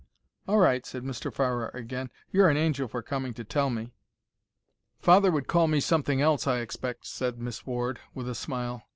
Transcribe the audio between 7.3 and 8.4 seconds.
Miss Ward, with a